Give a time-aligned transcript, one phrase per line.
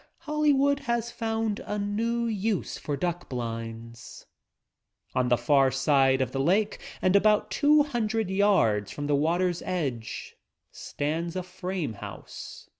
[0.21, 4.25] Hollywood has found a new use for duck blinds—
[5.13, 9.61] On the far side of the lake and about two:■..■ red yards from the water's
[9.61, 10.37] edge
[10.71, 12.67] stands a frame house.